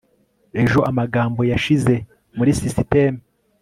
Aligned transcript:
ejo 0.61 0.79
amagambo 0.89 1.41
yashize 1.51 1.93
muri 2.37 2.51
sisiteme 2.59 3.19